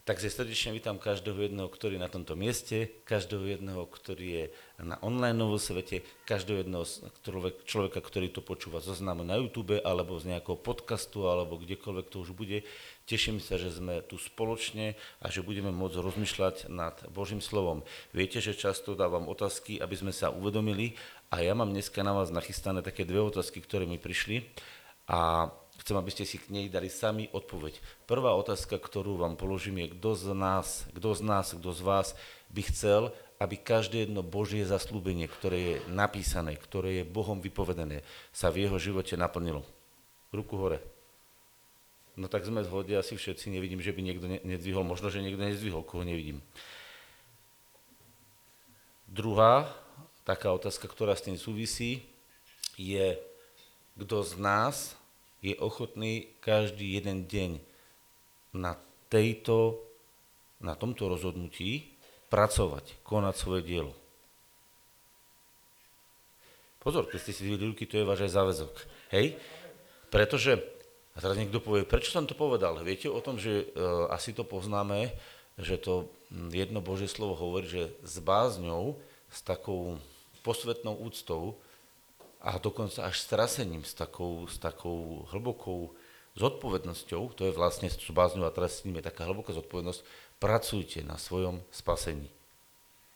[0.00, 4.44] Takže srdečne vítam každého jedného, ktorý je na tomto mieste, každého jedného, ktorý je
[4.80, 6.88] na online vo svete, každého jedného
[7.68, 12.24] človeka, ktorý to počúva zo známu na YouTube, alebo z nejakého podcastu, alebo kdekoľvek to
[12.24, 12.64] už bude.
[13.04, 17.84] Teším sa, že sme tu spoločne a že budeme môcť rozmýšľať nad Božím slovom.
[18.16, 20.96] Viete, že často dávam otázky, aby sme sa uvedomili
[21.28, 24.48] a ja mám dneska na vás nachystané také dve otázky, ktoré mi prišli
[25.12, 27.80] a Chcem, aby ste si k nej dali sami odpoveď.
[28.04, 32.08] Prvá otázka, ktorú vám položím, je, kto z nás, kto z nás, kto z vás
[32.52, 33.02] by chcel,
[33.40, 38.76] aby každé jedno Božie zaslúbenie, ktoré je napísané, ktoré je Bohom vypovedené, sa v jeho
[38.76, 39.64] živote naplnilo.
[40.28, 40.84] Ruku hore.
[42.20, 45.80] No tak sme zhode asi všetci, nevidím, že by niekto nedvihol, možno, že niekto nezdvihol,
[45.80, 46.44] koho nevidím.
[49.08, 49.72] Druhá
[50.28, 52.04] taká otázka, ktorá s tým súvisí,
[52.76, 53.16] je,
[53.96, 54.99] kto z nás
[55.40, 57.50] je ochotný každý jeden deň
[58.56, 58.76] na,
[59.08, 59.80] tejto,
[60.60, 61.88] na tomto rozhodnutí
[62.28, 63.92] pracovať, konať svoje dielo.
[66.80, 68.72] Pozor, keď ste si zvili ruky, to je váš aj záväzok.
[69.12, 69.36] Hej?
[70.08, 70.56] Pretože,
[71.12, 72.80] a teraz niekto povie, prečo som to povedal?
[72.80, 75.12] Viete o tom, že uh, asi to poznáme,
[75.60, 78.96] že to jedno Božie slovo hovorí, že s bázňou,
[79.28, 80.00] s takou
[80.40, 81.60] posvetnou úctou,
[82.40, 85.92] a dokonca až strasením, s takou, s takou hlbokou
[86.40, 90.00] zodpovednosťou, to je vlastne s bázňou a trasením je taká hlboká zodpovednosť,
[90.40, 92.32] pracujte na svojom spasení.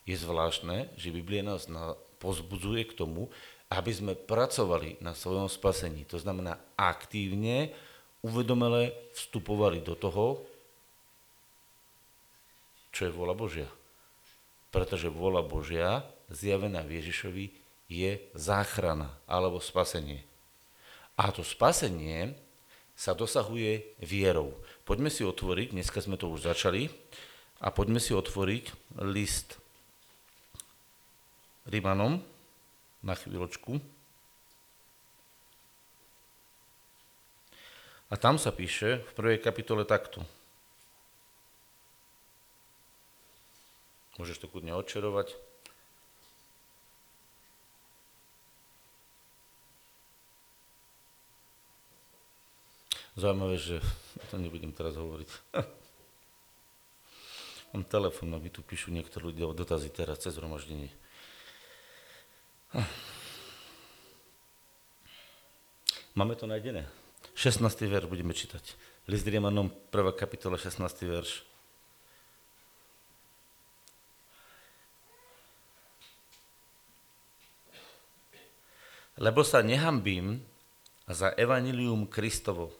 [0.04, 3.32] Je zvláštne, že Biblia nás na, pozbudzuje k tomu,
[3.72, 6.04] aby sme pracovali na svojom spasení.
[6.12, 7.72] To znamená aktívne,
[8.20, 10.44] uvedomele vstupovali do toho,
[12.92, 13.68] čo je vôľa Božia.
[14.68, 20.24] Pretože vôľa Božia, zjavená v Ježišovi, je záchrana alebo spasenie.
[21.14, 22.34] A to spasenie
[22.94, 24.54] sa dosahuje vierou.
[24.86, 26.90] Poďme si otvoriť, dneska sme to už začali,
[27.64, 28.64] a poďme si otvoriť
[29.08, 29.56] list
[31.64, 32.20] Rimanom
[33.00, 33.80] na chvíľočku.
[38.12, 40.20] A tam sa píše v prvej kapitole takto.
[44.20, 45.34] Môžeš to kudne odčerovať.
[53.14, 53.78] Zaujímavé, že
[54.30, 55.30] to nebudem teraz hovoriť.
[57.74, 60.90] Mám telefon, mi tu píšu niektorí ľudia dotazy teraz cez zhromaždenie.
[66.18, 66.90] Máme to nájdené.
[67.34, 67.62] 16.
[67.86, 68.74] verš budeme čítať.
[69.06, 70.12] List Riemanom, 1.
[70.14, 70.82] kapitola, 16.
[71.06, 71.42] verš.
[79.18, 80.42] Lebo sa nehambím
[81.06, 82.74] za evanilium Kristovo,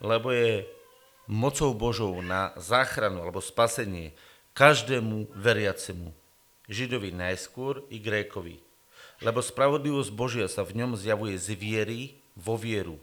[0.00, 0.66] lebo je
[1.26, 4.14] mocou Božou na záchranu alebo spasenie
[4.56, 6.14] každému veriacemu,
[6.66, 8.58] Židovi najskôr i Grékovi.
[9.22, 12.00] Lebo spravodlivosť Božia sa v ňom zjavuje z viery
[12.36, 13.00] vo vieru,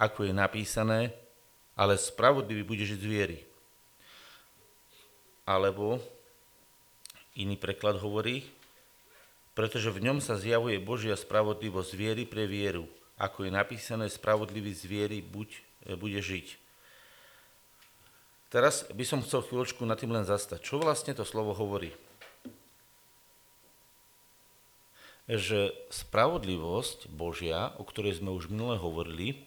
[0.00, 1.00] ako je napísané,
[1.78, 3.38] ale spravodlivý bude žiť z viery.
[5.46, 6.02] Alebo
[7.34, 8.46] iný preklad hovorí,
[9.52, 12.88] pretože v ňom sa zjavuje Božia spravodlivosť viery pre vieru,
[13.20, 16.60] ako je napísané, spravodlivý z viery buď bude žiť.
[18.52, 20.60] Teraz by som chcel chvíľočku na tým len zastať.
[20.60, 21.88] Čo vlastne to slovo hovorí?
[25.24, 29.40] Že spravodlivosť Božia, o ktorej sme už minule hovorili,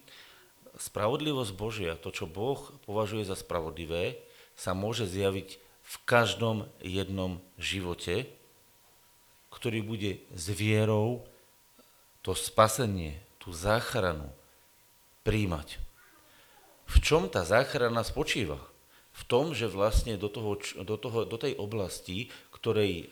[0.74, 2.58] spravodlivosť Božia, to, čo Boh
[2.90, 4.18] považuje za spravodlivé,
[4.58, 8.26] sa môže zjaviť v každom jednom živote,
[9.54, 11.30] ktorý bude s vierou
[12.26, 14.34] to spasenie, tú záchranu
[15.22, 15.85] príjmať.
[16.86, 18.62] V čom tá záchrana spočíva?
[19.16, 23.10] V tom, že vlastne do, toho, do, toho, do tej oblasti, ktorej,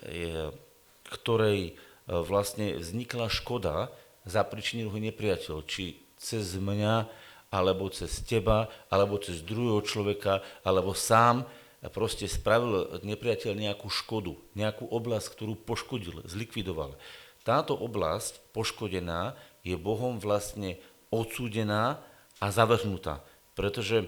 [1.07, 1.71] ktorej e,
[2.11, 3.87] vlastne vznikla škoda,
[4.27, 7.07] zapričinil ho nepriateľ, či cez mňa,
[7.53, 11.45] alebo cez teba, alebo cez druhého človeka, alebo sám
[11.91, 16.95] proste spravil nepriateľ nejakú škodu, nejakú oblasť, ktorú poškodil, zlikvidoval.
[17.43, 19.35] Táto oblasť poškodená
[19.67, 20.79] je Bohom vlastne
[21.11, 21.99] odsúdená
[22.39, 23.19] a zavrhnutá.
[23.53, 24.07] Pretože e,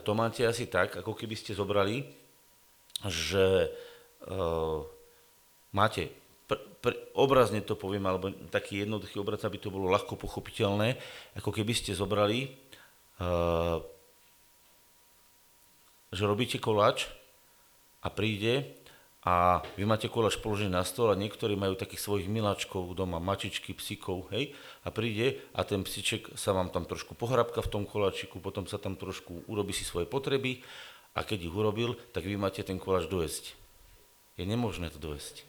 [0.00, 2.06] to máte asi tak, ako keby ste zobrali,
[3.08, 3.72] že
[4.28, 4.84] uh,
[5.72, 6.12] máte,
[6.44, 11.00] pr- pr- obrazne to poviem, alebo taký jednoduchý obraz, aby to bolo ľahko pochopiteľné,
[11.40, 12.52] ako keby ste zobrali,
[13.24, 13.80] uh,
[16.12, 17.08] že robíte koláč
[18.04, 18.79] a príde
[19.20, 23.76] a vy máte koláč položený na stôl a niektorí majú takých svojich miláčkov doma, mačičky,
[23.76, 28.40] psíkov, hej, a príde a ten psíček sa vám tam trošku pohrabka v tom koláčiku,
[28.40, 30.64] potom sa tam trošku urobí si svoje potreby
[31.12, 33.52] a keď ich urobil, tak vy máte ten koláč dojesť.
[34.40, 35.44] Je nemožné to dojesť.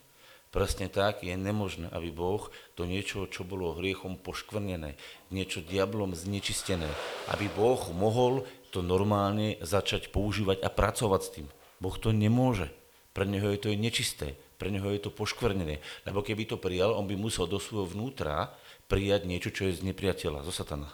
[0.52, 5.00] Presne tak je nemožné, aby Boh do niečoho, čo bolo hriechom poškvrnené,
[5.32, 6.92] niečo diablom znečistené,
[7.32, 8.44] aby Boh mohol
[8.76, 11.48] to normálne začať používať a pracovať s tým.
[11.80, 12.68] Boh to nemôže.
[13.12, 15.84] Pre neho je to nečisté, pre neho je to poškvrnené.
[16.08, 18.56] Lebo keby to prijal, on by musel do svojho vnútra
[18.88, 20.88] prijať niečo, čo je z nepriateľa, zo satana.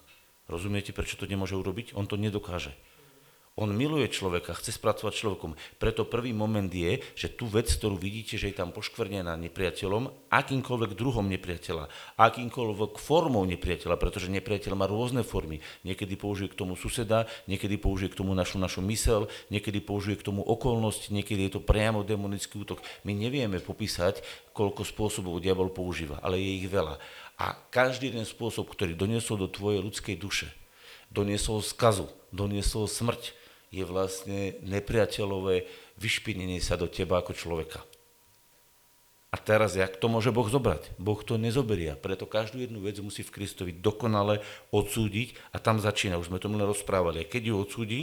[0.47, 1.93] Rozumiete, prečo to nemôže urobiť?
[1.93, 2.73] On to nedokáže.
[3.57, 5.57] On miluje človeka, chce spracovať človekom.
[5.81, 10.93] Preto prvý moment je, že tú vec, ktorú vidíte, že je tam poškvrnená nepriateľom, akýmkoľvek
[10.93, 11.89] druhom nepriateľa,
[12.21, 15.57] akýmkoľvek formou nepriateľa, pretože nepriateľ má rôzne formy.
[15.81, 20.29] Niekedy použije k tomu suseda, niekedy použije k tomu našu, našu mysel, niekedy použije k
[20.29, 22.85] tomu okolnosť, niekedy je to priamo demonický útok.
[23.09, 24.21] My nevieme popísať,
[24.53, 27.01] koľko spôsobov diabol používa, ale je ich veľa.
[27.41, 30.53] A každý jeden spôsob, ktorý doniesol do tvojej ľudskej duše,
[31.09, 35.67] doniesol skazu, doniesol smrť, je vlastne nepriateľové
[35.99, 37.83] vyšpinenie sa do teba ako človeka.
[39.27, 40.95] A teraz, jak to môže Boh zobrať?
[40.95, 44.39] Boh to nezoberia, preto každú jednu vec musí v Kristovi dokonale
[44.71, 47.21] odsúdiť a tam začína, už sme to len rozprávali.
[47.21, 48.01] A keď ju odsúdi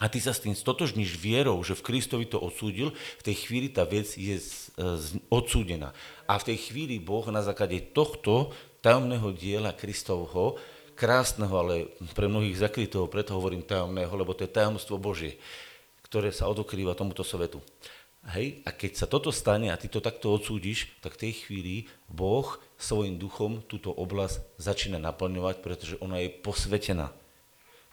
[0.00, 3.68] a ty sa s tým stotožníš vierou, že v Kristovi to odsúdil, v tej chvíli
[3.68, 4.40] tá vec je
[5.28, 5.92] odsúdená.
[6.24, 10.56] A v tej chvíli Boh na základe tohto tajomného diela Kristovho
[11.00, 15.40] krásneho, ale pre mnohých zakrytého, preto hovorím tajomného, lebo to je tajomstvo Božie,
[16.04, 17.64] ktoré sa odokrýva tomuto svetu.
[18.36, 21.74] Hej, a keď sa toto stane a ty to takto odsúdiš, tak v tej chvíli
[22.04, 22.44] Boh
[22.76, 27.16] svojim duchom túto oblasť začína naplňovať, pretože ona je posvetená.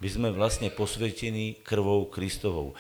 [0.03, 2.75] My sme vlastne posvetení krvou Kristovou.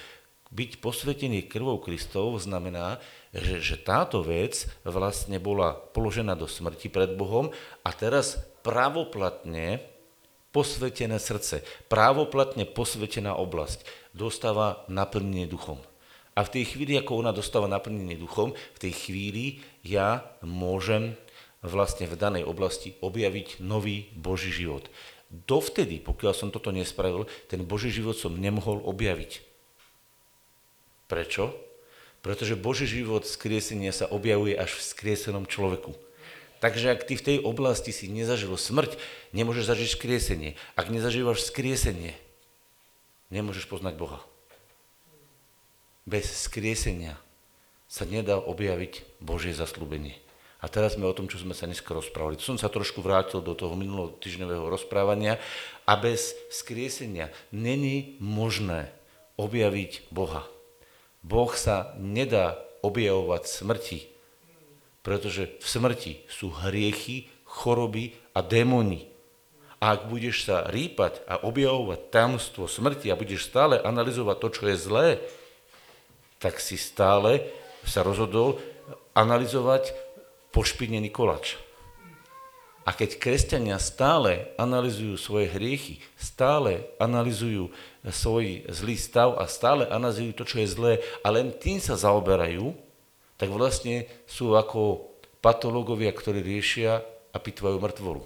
[0.51, 2.99] Byť posvetený krvou Kristovou znamená,
[3.31, 9.79] že, že táto vec vlastne bola položená do smrti pred Bohom a teraz pravoplatne
[10.55, 13.83] posvetené srdce, právoplatne posvetená oblasť
[14.15, 15.77] dostáva naplnenie duchom.
[16.37, 19.45] A v tej chvíli, ako ona dostáva naplnenie duchom, v tej chvíli
[19.81, 21.17] ja môžem
[21.65, 24.85] vlastne v danej oblasti objaviť nový Boží život.
[25.27, 29.43] Dovtedy, pokiaľ som toto nespravil, ten Boží život som nemohol objaviť.
[31.09, 31.51] Prečo?
[32.21, 36.06] Pretože Boží život skriesenia sa objavuje až v skriesenom človeku.
[36.57, 38.97] Takže ak ty v tej oblasti si nezažil smrť,
[39.33, 40.51] nemôžeš zažiť skriesenie.
[40.73, 42.17] Ak nezažívaš skriesenie,
[43.29, 44.19] nemôžeš poznať Boha.
[46.07, 47.19] Bez skriesenia
[47.85, 50.17] sa nedá objaviť Božie zaslúbenie.
[50.57, 52.41] A teraz sme o tom, čo sme sa dnes rozprávali.
[52.41, 55.37] Som sa trošku vrátil do toho minulého týždňového rozprávania
[55.85, 58.89] a bez skriesenia není možné
[59.37, 60.49] objaviť Boha.
[61.21, 64.16] Boh sa nedá objavovať smrti,
[65.07, 69.07] pretože v smrti sú hriechy, choroby a démoni.
[69.79, 74.63] A ak budeš sa rýpať a objavovať tajomstvo smrti a budeš stále analyzovať to, čo
[74.67, 75.07] je zlé,
[76.43, 77.47] tak si stále
[77.87, 78.59] sa rozhodol
[79.15, 79.95] analyzovať
[80.51, 81.55] pošpinený kolač.
[82.83, 87.71] A keď kresťania stále analizujú svoje hriechy, stále analizujú
[88.03, 90.93] svoj zlý stav a stále analizujú to, čo je zlé
[91.23, 92.86] a len tým sa zaoberajú,
[93.37, 98.21] tak vlastne sú ako patológovia, ktorí riešia a pitvajú mŕtvolu.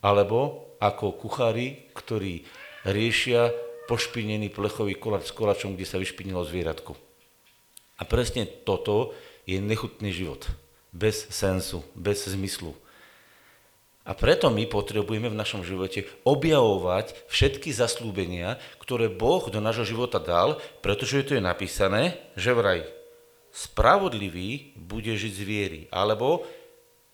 [0.00, 2.46] Alebo ako kuchári, ktorí
[2.86, 3.50] riešia
[3.90, 6.94] pošpinený plechový koláč s koláčom, kde sa vyšpinilo zvieratko.
[7.98, 9.14] A presne toto
[9.48, 10.46] je nechutný život.
[10.94, 12.74] Bez sensu, bez zmyslu.
[14.06, 20.22] A preto my potrebujeme v našom živote objavovať všetky zaslúbenia, ktoré Boh do nášho života
[20.22, 22.86] dal, pretože to je napísané, že vraj
[23.56, 25.80] spravodlivý bude žiť z viery.
[25.88, 26.44] Alebo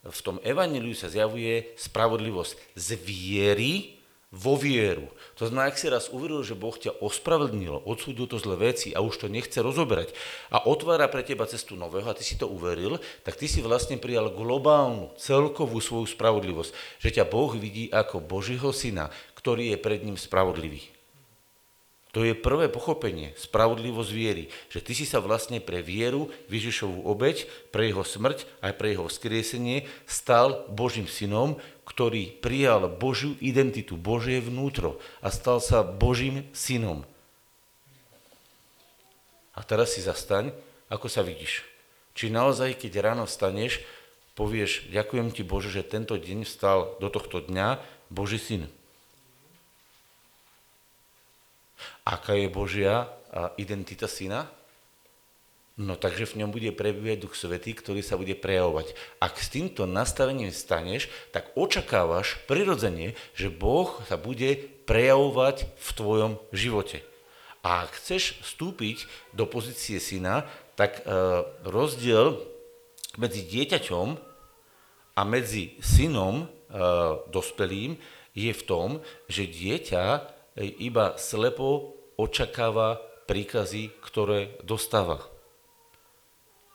[0.03, 5.13] v tom evaneliu sa zjavuje spravodlivosť z viery vo vieru.
[5.37, 9.05] To znamená, ak si raz uveril, že Boh ťa ospravedlnil, odsúdil to zlé veci a
[9.05, 10.17] už to nechce rozoberať
[10.49, 12.97] a otvára pre teba cestu nového a ty si to uveril,
[13.29, 16.73] tak ty si vlastne prijal globálnu, celkovú svoju spravodlivosť.
[17.05, 21.01] Že ťa Boh vidí ako Božího syna, ktorý je pred ním spravodlivý.
[22.12, 27.49] To je prvé pochopenie, spravodlivosť viery, že ty si sa vlastne pre vieru Ježišovú obeď,
[27.73, 31.57] pre jeho smrť aj pre jeho vzkriesenie stal Božím synom,
[31.88, 37.09] ktorý prijal Božiu identitu, Božie vnútro a stal sa Božím synom.
[39.57, 40.52] A teraz si zastaň,
[40.92, 41.64] ako sa vidíš.
[42.12, 43.81] Či naozaj, keď ráno staneš,
[44.37, 47.81] povieš, ďakujem ti Bože, že tento deň stal do tohto dňa
[48.12, 48.69] Boží syn.
[52.02, 53.06] Aká je Božia
[53.56, 54.50] identita syna?
[55.80, 58.92] No takže v ňom bude prebývať Duch Svetý, ktorý sa bude prejavovať.
[59.25, 66.32] Ak s týmto nastavením staneš, tak očakávaš prirodzene, že Boh sa bude prejavovať v tvojom
[66.52, 67.00] živote.
[67.64, 70.44] A ak chceš vstúpiť do pozície syna,
[70.76, 72.42] tak uh, rozdiel
[73.16, 74.09] medzi dieťaťom
[75.16, 77.97] a medzi synom uh, dospelým
[78.37, 85.25] je v tom, že dieťa iba slepo očakáva príkazy, ktoré dostáva.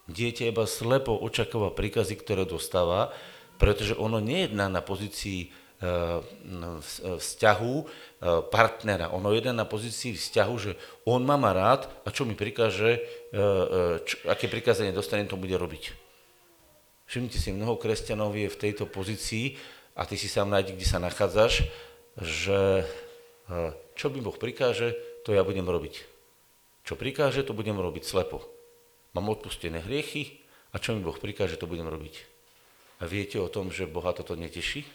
[0.08, 3.12] Dieťa iba slepo očakáva príkazy, ktoré dostáva,
[3.60, 5.52] pretože ono nejedná na pozícii
[7.22, 7.74] vzťahu
[8.50, 9.14] partnera.
[9.14, 10.74] Ono jedná na pozícii vzťahu, že
[11.06, 13.06] on ma má rád a čo mi prikáže,
[14.02, 15.94] čo, aké prikázanie dostane, to bude robiť.
[17.06, 19.54] Všimnite si, mnoho kresťanov je v tejto pozícii
[19.94, 21.70] a ty si sám nájdi, kde sa nachádzaš,
[22.26, 22.82] že
[23.96, 26.04] čo mi Boh prikáže, to ja budem robiť.
[26.84, 28.44] Čo prikáže, to budem robiť slepo.
[29.16, 30.40] Mám odpustené hriechy
[30.72, 32.38] a čo mi Boh prikáže, to budem robiť.
[33.00, 34.88] A viete o tom, že Boha toto neteší?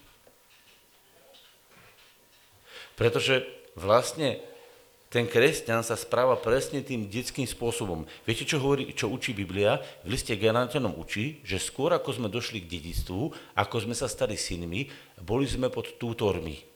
[2.98, 4.42] Pretože vlastne
[5.12, 8.08] ten kresťan sa správa presne tým detským spôsobom.
[8.24, 9.76] Viete, čo, hovorí, čo učí Biblia?
[10.08, 14.40] V liste Galatianom učí, že skôr ako sme došli k dedictvu, ako sme sa stali
[14.40, 14.88] synmi,
[15.20, 16.71] boli sme pod tútormi.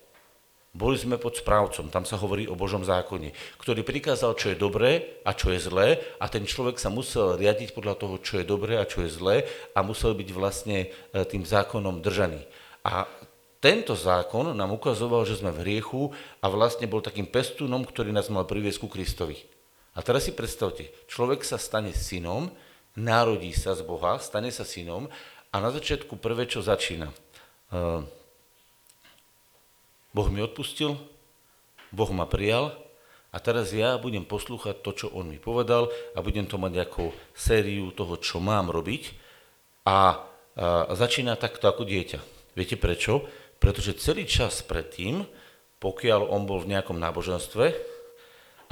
[0.77, 5.17] Boli sme pod správcom, tam sa hovorí o Božom zákone, ktorý prikázal, čo je dobré
[5.25, 8.77] a čo je zlé a ten človek sa musel riadiť podľa toho, čo je dobré
[8.77, 12.45] a čo je zlé a musel byť vlastne e, tým zákonom držaný.
[12.85, 13.09] A
[13.57, 16.13] tento zákon nám ukazoval, že sme v hriechu
[16.45, 19.49] a vlastne bol takým pestúnom, ktorý nás mal priviesť ku Kristovi.
[19.97, 22.53] A teraz si predstavte, človek sa stane synom,
[23.01, 25.09] narodí sa z Boha, stane sa synom
[25.49, 27.09] a na začiatku prvé, čo začína.
[30.17, 30.97] Boh mi odpustil,
[31.93, 32.73] Boh ma prijal
[33.29, 37.13] a teraz ja budem poslúchať to, čo on mi povedal a budem to mať ako
[37.37, 39.13] sériu toho, čo mám robiť
[39.85, 40.25] a,
[40.57, 42.21] a začína takto ako dieťa.
[42.57, 43.29] Viete prečo?
[43.61, 45.29] Pretože celý čas predtým,
[45.85, 47.77] pokiaľ on bol v nejakom náboženstve,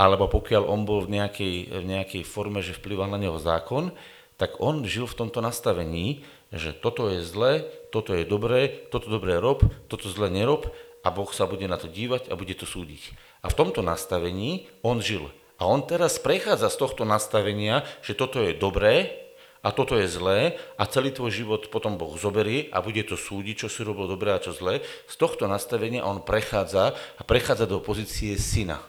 [0.01, 3.93] alebo pokiaľ on bol v nejakej, v nejakej forme, že vplyval na neho zákon,
[4.41, 9.37] tak on žil v tomto nastavení, že toto je zlé, toto je dobré, toto dobré
[9.39, 10.73] rob, toto zlé nerob
[11.05, 13.13] a Boh sa bude na to dívať a bude to súdiť.
[13.45, 15.29] A v tomto nastavení on žil.
[15.61, 19.25] A on teraz prechádza z tohto nastavenia, že toto je dobré,
[19.65, 23.65] a toto je zlé a celý tvoj život potom Boh zoberie a bude to súdiť,
[23.65, 24.85] čo si robil dobré a čo zlé.
[25.09, 28.85] Z tohto nastavenia on prechádza a prechádza do pozície syna.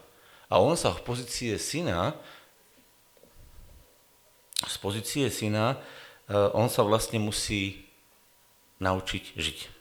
[0.51, 2.19] A on sa v pozície syna,
[4.67, 5.79] z pozície syna,
[6.27, 7.87] eh, on sa vlastne musí
[8.83, 9.74] naučiť žiť.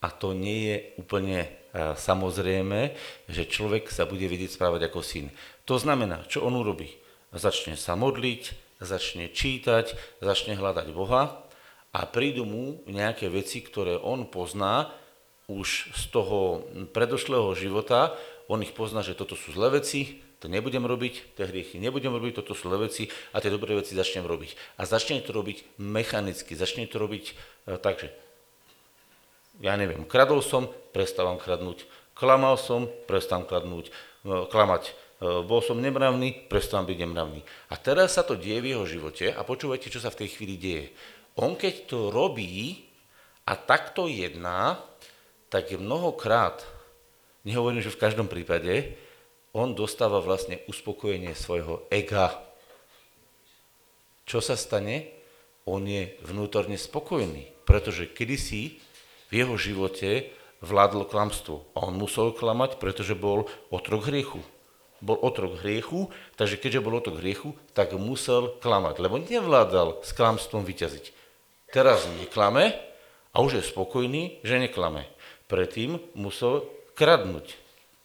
[0.00, 1.50] A to nie je úplne eh,
[1.96, 2.96] samozrejme,
[3.28, 5.28] že človek sa bude vidieť správať ako syn.
[5.68, 6.96] To znamená, čo on urobí?
[7.30, 11.46] Začne sa modliť, začne čítať, začne hľadať Boha
[11.92, 14.90] a prídu mu nejaké veci, ktoré on pozná
[15.50, 16.64] už z toho
[16.94, 18.14] predošlého života,
[18.50, 22.40] on ich pozná, že toto sú zlé veci, to nebudem robiť, tie hriechy nebudem robiť,
[22.40, 24.80] toto sú zlé veci a tie dobré veci začnem robiť.
[24.80, 27.32] A začne to robiť mechanicky, začne to robiť e,
[27.76, 28.08] tak, že
[29.60, 31.84] ja neviem, kradol som, prestávam kradnúť,
[32.16, 33.92] klamal som, prestávam kradnúť, e,
[34.48, 37.40] klamať, Eh, bol som nemravný, prestávam byť nemravný.
[37.68, 40.56] A teraz sa to deje v jeho živote a počúvajte, čo sa v tej chvíli
[40.56, 40.84] deje.
[41.36, 42.88] On keď to robí
[43.44, 44.80] a takto jedná,
[45.52, 46.64] tak mnohokrát,
[47.44, 48.96] nehovorím, že v každom prípade,
[49.52, 52.40] on dostáva vlastne uspokojenie svojho ega.
[54.24, 55.10] Čo sa stane?
[55.68, 58.80] On je vnútorne spokojný, pretože kedysi
[59.30, 61.64] v jeho živote vládlo klamstvo.
[61.78, 64.42] A on musel klamať, pretože bol otrok hriechu
[65.00, 70.68] bol otrok hriechu, takže keďže bol otrok hriechu, tak musel klamať, lebo nevládal s klamstvom
[70.68, 71.04] vyťaziť.
[71.72, 72.76] Teraz neklame
[73.32, 75.08] a už je spokojný, že neklame.
[75.48, 77.56] Predtým musel kradnúť.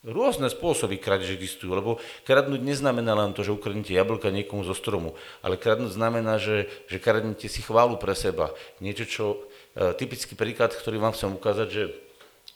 [0.06, 1.98] Rôzne spôsoby krádež existujú, lebo
[2.30, 7.02] kradnúť neznamená len to, že ukradnete jablka niekomu zo stromu, ale kradnúť znamená, že, že
[7.02, 8.54] kradnete si chválu pre seba.
[8.78, 9.26] Niečo, čo,
[9.76, 11.84] typický príklad, ktorý vám chcem ukázať, že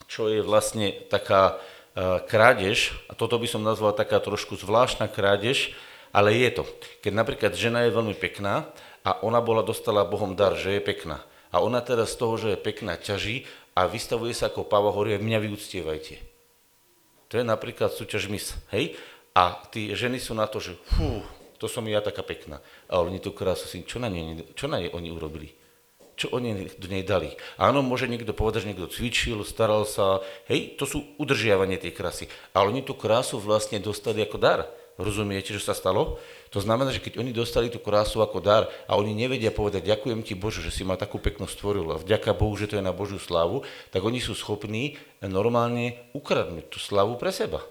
[0.08, 1.60] čo je vlastne taká,
[2.00, 5.76] E, krádež, a toto by som nazval taká trošku zvláštna krádež,
[6.16, 6.64] ale je to.
[7.04, 8.70] Keď napríklad žena je veľmi pekná
[9.04, 11.20] a ona bola dostala Bohom dar, že je pekná.
[11.52, 15.20] A ona teraz z toho, že je pekná, ťaží a vystavuje sa ako pava horie,
[15.20, 16.16] mňa vyúctievajte.
[17.30, 18.96] To je napríklad súťaž mis, hej?
[19.36, 21.20] A tí ženy sú na to, že fú,
[21.60, 22.64] to som ja taká pekná.
[22.88, 25.52] A oni tú krásu si, čo na, ne, čo na ne oni urobili?
[26.20, 27.32] Čo oni do nej dali.
[27.56, 30.20] Áno, môže niekto povedať, že niekto cvičil, staral sa,
[30.52, 32.28] hej, to sú udržiavanie tej krásy.
[32.52, 34.68] Ale oni tú krásu vlastne dostali ako dar.
[35.00, 36.20] Rozumiete, čo sa stalo?
[36.52, 40.28] To znamená, že keď oni dostali tú krásu ako dar a oni nevedia povedať, ďakujem
[40.28, 42.92] ti Bože, že si ma takú peknú stvoril a vďaka Bohu, že to je na
[42.92, 43.64] Božiu slávu,
[43.96, 47.64] tak oni sú schopní normálne ukradnúť tú slavu pre seba.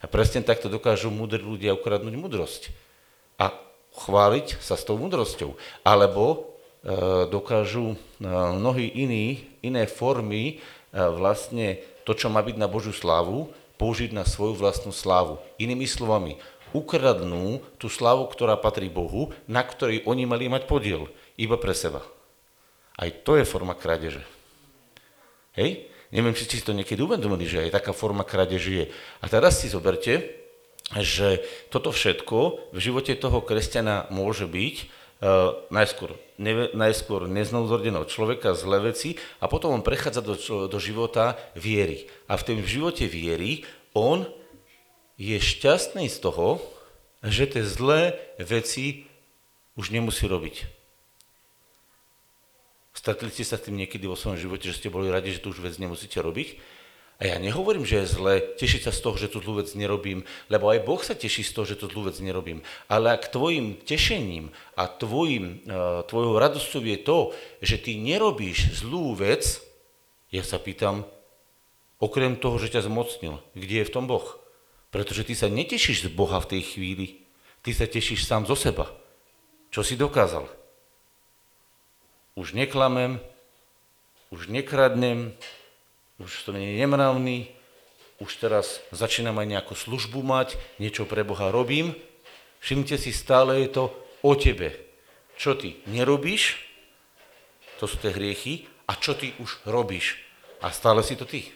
[0.00, 2.72] A presne takto dokážu múdri ľudia ukradnúť múdrosť.
[3.36, 3.52] A
[4.00, 5.60] chváliť sa s tou múdrosťou.
[5.84, 6.56] Alebo
[7.28, 7.96] dokážu e,
[8.56, 11.76] mnohí iní, iné formy e, vlastne
[12.08, 15.36] to, čo má byť na Božiu slávu, použiť na svoju vlastnú slávu.
[15.60, 16.40] Inými slovami,
[16.72, 22.00] ukradnú tú slávu, ktorá patrí Bohu, na ktorej oni mali mať podiel, iba pre seba.
[22.96, 24.24] Aj to je forma krádeže.
[25.56, 25.88] Hej?
[26.10, 28.84] Neviem, či si to niekedy uvedomili, že aj taká forma krádeže je.
[29.22, 30.40] A teraz si zoberte,
[30.98, 34.99] že toto všetko v živote toho kresťana môže byť
[35.68, 40.34] najskôr, ne, najskôr neznozordeného človeka, zlé veci a potom on prechádza do,
[40.66, 42.08] do života viery.
[42.24, 44.24] A v tom živote viery on
[45.20, 46.64] je šťastný z toho,
[47.20, 49.04] že tie zlé veci
[49.76, 50.64] už nemusí robiť.
[52.96, 55.52] Stretli ste sa s tým niekedy vo svojom živote, že ste boli radi, že tu
[55.52, 56.79] už vec nemusíte robiť?
[57.20, 60.24] A ja nehovorím, že je zle tešiť sa z toho, že tú zlú vec nerobím,
[60.48, 62.64] lebo aj Boh sa teší z toho, že tú zlú vec nerobím.
[62.88, 67.18] Ale ak tvojim tešením a tvojim, uh, tvojou radosťou je to,
[67.60, 69.60] že ty nerobíš zlú vec,
[70.32, 71.04] ja sa pýtam,
[72.00, 74.24] okrem toho, že ťa zmocnil, kde je v tom Boh?
[74.88, 77.06] Pretože ty sa netešíš z Boha v tej chvíli,
[77.60, 78.88] ty sa tešíš sám zo seba.
[79.68, 80.60] Čo si dokázal?
[82.40, 83.20] už neklamem,
[84.32, 85.36] už nekradnem,
[86.20, 87.48] už som nie nemravný,
[88.20, 91.96] už teraz začínam aj nejakú službu mať, niečo pre Boha robím.
[92.60, 93.84] Všimte si, stále je to
[94.20, 94.76] o tebe.
[95.40, 96.60] Čo ty nerobíš,
[97.80, 100.20] to sú tie hriechy, a čo ty už robíš.
[100.60, 101.48] A stále si to ty.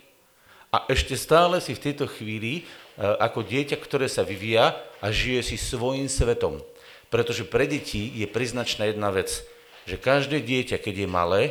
[0.72, 2.62] A ešte stále si v tejto chvíli e,
[3.04, 4.72] ako dieťa, ktoré sa vyvíja
[5.04, 6.64] a žije si svojim svetom.
[7.12, 9.30] Pretože pre deti je priznačná jedna vec–
[9.84, 11.42] že každé dieťa, keď je malé,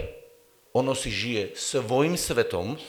[0.73, 2.81] ono si žije svojim svetom,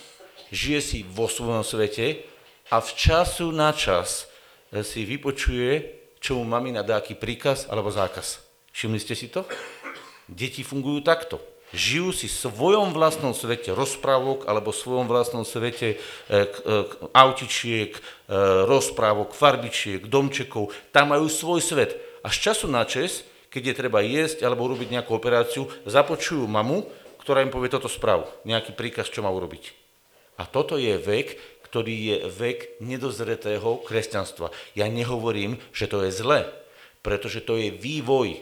[0.52, 2.24] žije si vo svojom svete
[2.72, 4.26] a v času na čas
[4.72, 8.40] eh, si vypočuje, čo mu mamina dá aký príkaz alebo zákaz.
[8.72, 9.44] Všimli ste si to?
[10.26, 11.38] Deti fungujú takto.
[11.74, 15.96] Žijú si v svojom vlastnom svete rozprávok alebo v svojom vlastnom svete e,
[16.30, 16.42] e,
[17.10, 18.00] autičiek, e,
[18.64, 20.70] rozprávok, farbičiek, domčekov.
[20.94, 21.98] Tam majú svoj svet.
[22.22, 26.82] A z času na čas keď je treba jesť alebo urobiť nejakú operáciu, započujú mamu,
[27.22, 29.83] ktorá im povie toto sprav, nejaký príkaz, čo má urobiť.
[30.38, 31.38] A toto je vek,
[31.70, 34.54] ktorý je vek nedozretého kresťanstva.
[34.78, 36.46] Ja nehovorím, že to je zle,
[37.02, 38.38] pretože to je vývoj.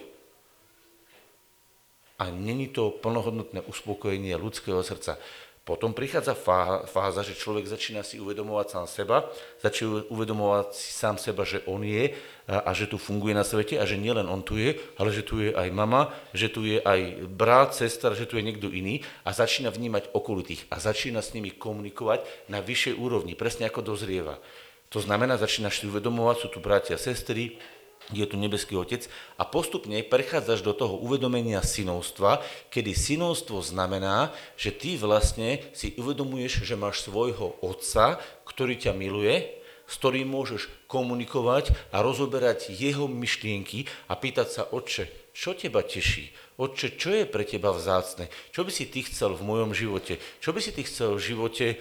[2.21, 5.17] A není to plnohodnotné uspokojenie ľudského srdca.
[5.63, 6.35] Potom prichádza
[6.83, 9.17] fáza, že človek začína si uvedomovať sám seba,
[9.63, 12.11] začína uvedomovať si sám seba, že on je
[12.51, 15.39] a, že tu funguje na svete a že nielen on tu je, ale že tu
[15.39, 19.31] je aj mama, že tu je aj brat, sestra, že tu je niekto iný a
[19.31, 24.43] začína vnímať okolitých a začína s nimi komunikovať na vyššej úrovni, presne ako dozrieva.
[24.91, 27.55] To znamená, začínaš si uvedomovať, sú tu bratia, sestry,
[28.11, 29.07] je tu nebeský otec
[29.39, 36.67] a postupne prechádzaš do toho uvedomenia synovstva, kedy synovstvo znamená, že ty vlastne si uvedomuješ,
[36.67, 43.87] že máš svojho otca, ktorý ťa miluje, s ktorým môžeš komunikovať a rozoberať jeho myšlienky
[44.11, 46.29] a pýtať sa, otče, čo teba teší?
[46.61, 48.29] Otče, čo je pre teba vzácne?
[48.53, 50.21] Čo by si ty chcel v mojom živote?
[50.37, 51.65] Čo by si ty chcel v živote?
[51.73, 51.77] E,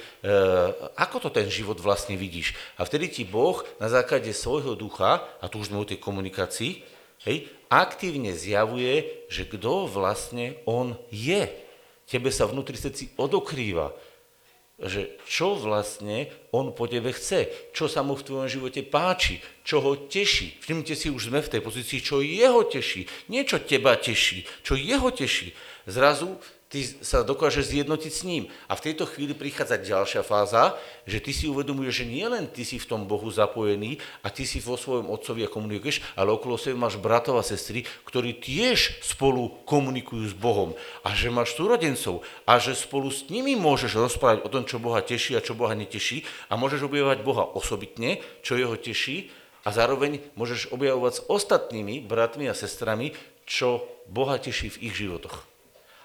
[0.97, 2.57] ako to ten život vlastne vidíš?
[2.81, 6.81] A vtedy ti Boh na základe svojho ducha, a tu už sme o tej komunikácii,
[7.29, 11.45] hej, aktívne zjavuje, že kto vlastne on je.
[12.09, 13.93] Tebe sa vnútri srdci odokrýva
[14.83, 19.79] že čo vlastne on po tebe chce, čo sa mu v tvojom živote páči, čo
[19.79, 20.59] ho teší.
[20.59, 23.07] Všimnite si, už sme v tej pozícii, čo jeho teší.
[23.31, 25.55] Nie čo teba teší, čo jeho teší.
[25.87, 26.39] Zrazu
[26.73, 28.49] ty sa dokážeš zjednotiť s ním.
[28.65, 32.65] A v tejto chvíli prichádza ďalšia fáza, že ty si uvedomuješ, že nie len ty
[32.65, 36.57] si v tom Bohu zapojený a ty si vo svojom otcovi a komunikuješ, ale okolo
[36.57, 40.73] seba máš bratov a sestry, ktorí tiež spolu komunikujú s Bohom.
[41.05, 45.05] A že máš súrodencov a že spolu s nimi môžeš rozprávať o tom, čo Boha
[45.05, 49.29] teší a čo Boha neteší a môžeš objavovať Boha osobitne, čo jeho teší
[49.63, 53.13] a zároveň môžeš objavovať s ostatnými bratmi a sestrami,
[53.45, 55.52] čo Boha teší v ich životoch.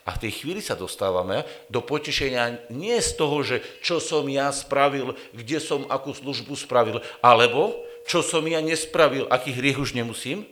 [0.07, 4.47] A v tej chvíli sa dostávame do potešenia nie z toho, že čo som ja
[4.55, 7.75] spravil, kde som akú službu spravil, alebo
[8.07, 10.47] čo som ja nespravil, aký hriech už nemusím,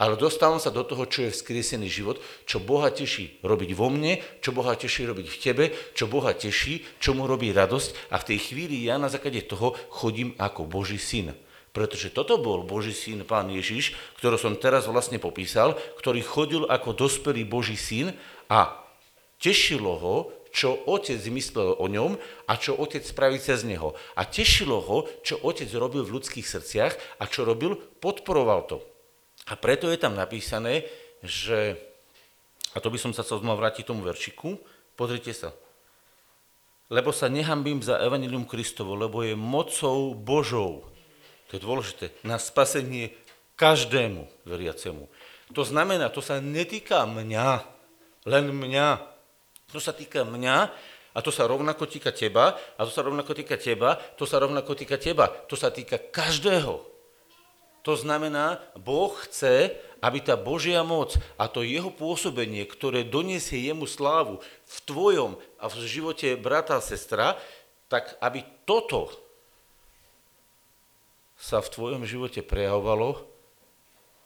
[0.00, 2.16] ale dostávam sa do toho, čo je vzkriesený život,
[2.48, 6.80] čo Boha teší robiť vo mne, čo Boha teší robiť v tebe, čo Boha teší,
[6.96, 10.96] čo mu robí radosť a v tej chvíli ja na základe toho chodím ako Boží
[10.96, 11.36] syn.
[11.76, 16.96] Pretože toto bol Boží syn, pán Ježiš, ktorý som teraz vlastne popísal, ktorý chodil ako
[16.96, 18.16] dospelý Boží syn
[18.50, 18.74] a
[19.38, 20.16] tešilo ho,
[20.50, 22.18] čo otec myslel o ňom
[22.50, 23.94] a čo otec spraví cez neho.
[24.18, 28.82] A tešilo ho, čo otec robil v ľudských srdciach a čo robil, podporoval to.
[29.46, 30.84] A preto je tam napísané,
[31.22, 31.78] že,
[32.74, 34.58] a to by som sa chcel znova vrátiť tomu veršiku,
[34.98, 35.54] pozrite sa,
[36.90, 40.90] lebo sa nehambím za Evangelium Kristovo, lebo je mocou Božou.
[41.48, 42.04] To je dôležité.
[42.26, 43.14] Na spasenie
[43.54, 45.06] každému veriacemu.
[45.54, 47.62] To znamená, to sa netýka mňa,
[48.26, 49.00] len mňa.
[49.70, 50.56] To sa týka mňa
[51.10, 54.74] a to sa rovnako týka teba a to sa rovnako týka teba, to sa rovnako
[54.74, 55.30] týka teba.
[55.50, 56.90] To sa týka každého.
[57.80, 59.72] To znamená, Boh chce,
[60.04, 65.64] aby tá Božia moc a to jeho pôsobenie, ktoré doniesie jemu slávu v tvojom a
[65.68, 67.40] v živote brata a sestra,
[67.88, 69.08] tak aby toto
[71.40, 73.29] sa v tvojom živote prejavovalo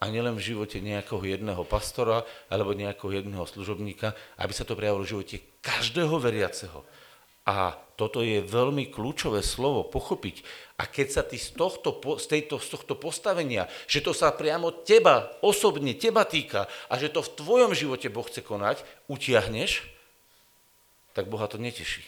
[0.05, 5.09] a nielen v živote nejakého jedného pastora alebo nejakého jedného služobníka, aby sa to prejavilo
[5.09, 6.85] v živote každého veriaceho.
[7.49, 10.45] A toto je veľmi kľúčové slovo pochopiť.
[10.77, 14.85] A keď sa ty z tohto, z, tejto, z tohto postavenia, že to sa priamo
[14.85, 19.89] teba, osobne teba týka a že to v tvojom živote Boh chce konať, utiahneš,
[21.17, 22.05] tak Boha to neteší.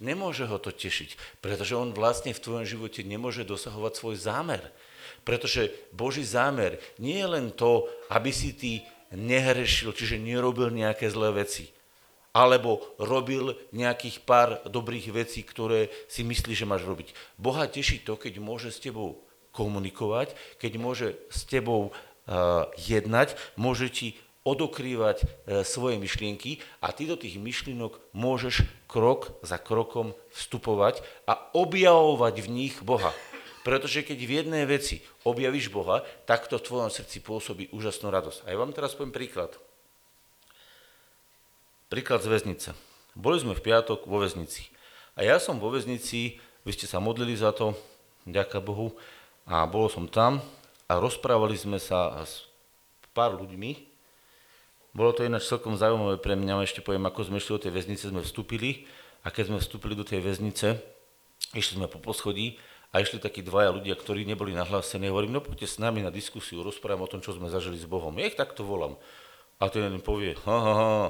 [0.00, 4.62] Nemôže ho to tešiť, pretože on vlastne v tvojom živote nemôže dosahovať svoj zámer.
[5.20, 8.72] Pretože Boží zámer nie je len to, aby si ty
[9.12, 11.68] nehrešil, čiže nerobil nejaké zlé veci
[12.32, 17.12] alebo robil nejakých pár dobrých vecí, ktoré si myslíš, že máš robiť.
[17.36, 19.20] Boha teší to, keď môže s tebou
[19.52, 24.16] komunikovať, keď môže s tebou uh, jednať, môže ti
[24.48, 25.28] odokrývať uh,
[25.60, 32.48] svoje myšlienky a ty do tých myšlienok môžeš krok za krokom vstupovať a objavovať v
[32.48, 33.12] nich Boha.
[33.62, 38.46] Pretože keď v jednej veci objavíš Boha, tak to v tvojom srdci pôsobí úžasnú radosť.
[38.46, 39.54] A ja vám teraz poviem príklad.
[41.86, 42.68] Príklad z väznice.
[43.14, 44.66] Boli sme v piatok vo väznici.
[45.14, 47.76] A ja som vo väznici, vy ste sa modlili za to,
[48.26, 48.96] ďaká Bohu,
[49.46, 50.40] a bol som tam
[50.88, 52.46] a rozprávali sme sa s
[53.12, 53.92] pár ľuďmi.
[54.92, 58.04] Bolo to ináč celkom zaujímavé pre mňa, ešte poviem, ako sme išli do tej väznice,
[58.08, 58.88] sme vstúpili
[59.22, 60.80] a keď sme vstúpili do tej väznice,
[61.52, 62.56] išli sme po poschodí
[62.92, 65.08] a išli takí dvaja ľudia, ktorí neboli nahlásení.
[65.08, 68.12] Hovorím, no poďte s nami na diskusiu, rozprávam o tom, čo sme zažili s Bohom.
[68.20, 69.00] Ja ich takto volám.
[69.56, 71.04] A ten jeden povie, ha, ha, ha,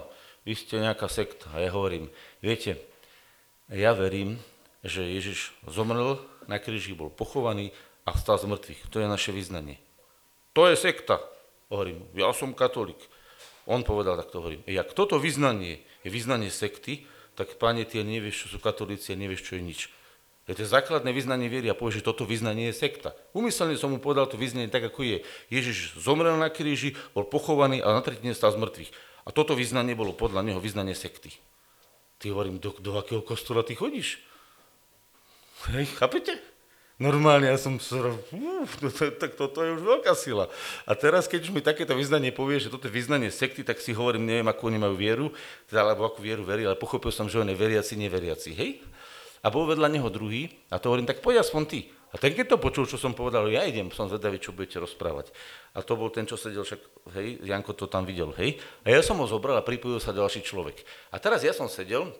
[0.46, 1.50] vy ste nejaká sekta.
[1.50, 2.06] A ja hovorím,
[2.38, 2.78] viete,
[3.66, 4.38] ja verím,
[4.86, 7.74] že Ježiš zomrel na kríži, bol pochovaný
[8.06, 8.80] a vstal z mŕtvych.
[8.90, 9.82] To je naše vyznanie.
[10.54, 11.18] To je sekta.
[11.66, 12.98] Hovorím, ja som katolík.
[13.66, 14.62] On povedal, tak to hovorím.
[14.66, 17.06] Jak toto vyznanie je vyznanie sekty,
[17.38, 19.80] tak páne, ty nevieš, čo sú katolíci a nevieš, čo je nič.
[20.52, 23.16] Je to základné vyznanie viery a povie, že toto vyznanie je sekta.
[23.32, 25.18] Umyselne som mu povedal to vyznanie tak, ako je.
[25.48, 28.92] Ježiš zomrel na kríži, bol pochovaný a na tretí deň stal z mŕtvych.
[29.24, 31.32] A toto vyznanie bolo podľa neho vyznanie sekty.
[32.20, 34.20] Ty hovorím, do, do akého kostola ty chodíš?
[35.72, 36.36] Hej, chápete?
[37.00, 38.12] Normálne, ja som sa...
[39.22, 40.52] tak toto je už veľká sila.
[40.84, 43.96] A teraz, keď už mi takéto vyznanie povie, že toto je vyznanie sekty, tak si
[43.96, 45.26] hovorím, neviem, akú oni majú vieru,
[45.66, 48.50] teda, alebo akú vieru verí, ale pochopil som, že on je veriaci, neveriaci.
[48.52, 48.84] Hej?
[49.42, 51.80] A bol vedľa neho druhý a to hovorím, tak poď aspoň ty.
[52.12, 55.32] A ten, keď to počul, čo som povedal, ja idem, som zvedavý, čo budete rozprávať.
[55.72, 58.60] A to bol ten, čo sedel, však, hej, Janko to tam videl, hej.
[58.84, 60.84] A ja som ho zobral a pripojil sa ďalší človek.
[61.08, 62.12] A teraz ja som sedel,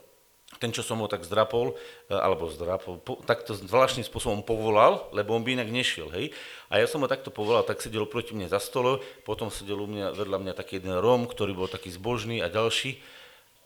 [0.56, 1.76] ten, čo som ho tak zdrapol,
[2.08, 6.32] e, alebo zdrapol, po, takto zvláštnym spôsobom povolal, lebo on by inak nešiel, hej.
[6.72, 9.88] A ja som ho takto povolal, tak sedel proti mne za stolo, potom sedel u
[9.88, 12.96] mňa, vedľa mňa taký jeden Rom, ktorý bol taký zbožný a ďalší.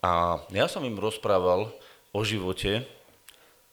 [0.03, 1.71] A ja som im rozprával
[2.11, 2.83] o živote,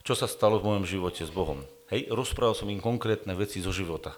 [0.05, 1.65] čo sa stalo v mojom živote s Bohom.
[1.89, 4.13] Hej, rozprával som im konkrétne veci zo života.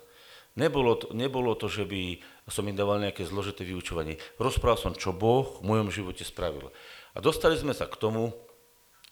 [0.58, 2.18] Nebolo to, nebolo to, že by
[2.48, 4.18] som im dával nejaké zložité vyučovanie.
[4.40, 6.72] Rozprával som, čo Boh v mojom živote spravil.
[7.14, 8.32] A dostali sme sa k tomu,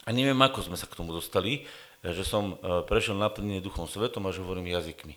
[0.05, 1.65] a neviem, ako sme sa k tomu dostali,
[2.01, 5.15] že som e, prešiel naplnený Duchom Svetom a že hovorím jazykmi.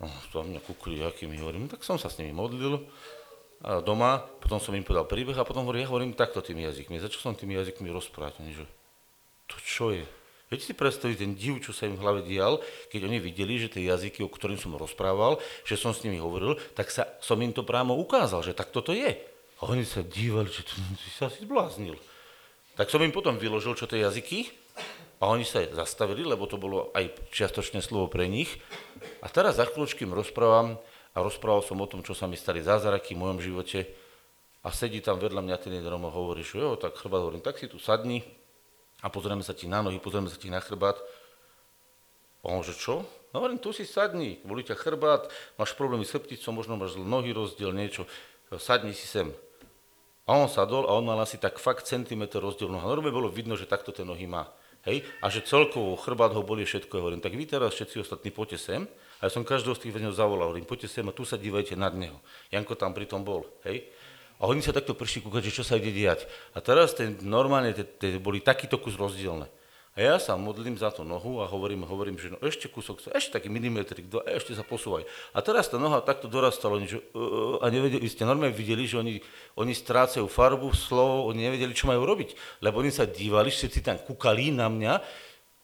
[0.00, 2.82] No, to mňa kúkli, akými hovorím, no, tak som sa s nimi modlil
[3.62, 6.98] a doma, potom som im povedal príbeh a potom hovorím, ja hovorím takto tými jazykmi.
[6.98, 8.42] Začal som tými jazykmi rozprávať.
[8.42, 8.66] Oni, že
[9.46, 10.02] to čo je?
[10.52, 12.60] Viete si predstaviť ten div, čo sa im v hlave dial,
[12.92, 16.60] keď oni videli, že tie jazyky, o ktorým som rozprával, že som s nimi hovoril,
[16.76, 19.16] tak sa, som im to právo ukázal, že tak toto je.
[19.64, 21.96] A oni sa dívali, že ty sa si zbláznil.
[22.76, 24.52] Tak som im potom vyložil, čo tie jazyky,
[25.22, 28.58] a oni sa zastavili, lebo to bolo aj čiastočné slovo pre nich.
[29.22, 30.82] A teraz za chvíľočky im rozprávam
[31.14, 33.86] a rozprával som o tom, čo sa mi stali zázraky v mojom živote.
[34.66, 37.54] A sedí tam vedľa mňa ten jeden a hovorí, že jo, tak chrbát hovorím, tak
[37.54, 38.26] si tu sadni,
[39.02, 40.96] a pozrieme sa ti na nohy, pozrieme sa ti na chrbát.
[42.46, 43.02] A on, že čo?
[43.34, 45.26] No hovorím, tu si sadni, boli ťa chrbát,
[45.58, 48.06] máš problémy s chrbticou, možno máš nohy rozdiel, niečo,
[48.56, 49.34] sadni si sem.
[50.22, 52.86] A on sadol a on mal asi tak fakt centimetr rozdiel noha.
[52.86, 54.46] Normálne bolo vidno, že takto tie nohy má.
[54.86, 55.02] Hej?
[55.18, 56.94] A že celkovo chrbát ho boli všetko.
[56.94, 58.80] Ja hovorím, tak vy teraz všetci ostatní poďte sem.
[59.18, 60.54] A ja som každého z tých väzňov zavolal.
[60.54, 62.18] Hovorím, poďte sem a tu sa dívajte nad neho.
[62.54, 63.46] Janko tam pritom bol.
[63.66, 63.90] Hej?
[64.42, 66.26] A oni sa takto prišli kúkať, že čo sa ide diať.
[66.50, 69.46] A teraz ten, normálne te, te, boli takýto kus rozdielne.
[69.92, 73.36] A ja sa modlím za tú nohu a hovorím, hovorím že no ešte kúsok, ešte
[73.36, 75.04] taký milimetrik, dva, ešte sa posúvaj.
[75.36, 78.96] A teraz tá noha takto dorastala, oni, že, uh, a nevedeli, ste normálne videli, že
[78.96, 79.20] oni,
[79.60, 82.32] oni strácajú farbu, slovo, oni nevedeli, čo majú robiť.
[82.64, 84.92] Lebo oni sa dívali, všetci tam kúkali na mňa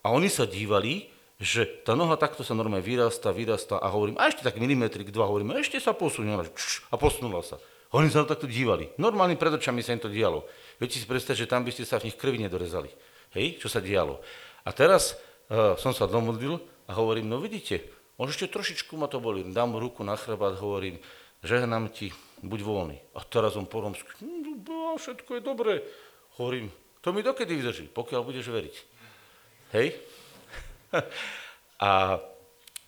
[0.04, 1.08] a oni sa dívali,
[1.40, 5.24] že tá noha takto sa normálne vyrastá, vyrastá a hovorím, a ešte tak milimetrik, dva,
[5.24, 7.56] hovorím, ešte sa posunie, a posunula sa.
[7.96, 8.92] Oni sa takto dívali.
[9.00, 10.44] Normálne pred očami sa im to dialo.
[10.76, 12.92] Viete si predstaviť, že tam by ste sa v nich krvi nedorezali.
[13.32, 14.20] Hej, čo sa dialo.
[14.68, 15.16] A teraz
[15.48, 17.80] uh, som sa domodlil a hovorím, no vidíte,
[18.20, 21.00] možno ešte trošičku ma to boli, dám ruku na chrbát, hovorím,
[21.40, 22.12] žehnám ti,
[22.44, 22.96] buď voľný.
[23.16, 25.80] A teraz on po romsky, no, všetko je dobré.
[26.36, 26.68] Hovorím,
[27.00, 28.76] to mi dokedy vydrží, pokiaľ budeš veriť.
[29.72, 29.96] Hej?
[31.88, 32.20] a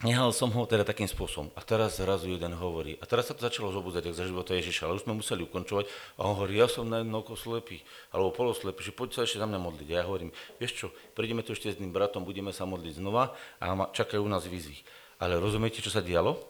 [0.00, 1.52] Nehal som ho teda takým spôsobom.
[1.52, 2.96] A teraz zrazu jeden hovorí.
[2.98, 5.84] A teraz sa to začalo zobudzať, ak za života Ježiša, ale už sme museli ukončovať.
[6.16, 9.36] A on hovorí, ja som na jedno oko slepý, alebo poloslepý, že poď sa ešte
[9.36, 9.88] za mňa modliť.
[9.92, 13.36] A ja hovorím, vieš čo, prídeme tu ešte s tým bratom, budeme sa modliť znova
[13.60, 14.80] a čakajú nás výzvy.
[15.20, 16.40] Ale rozumiete, čo sa dialo?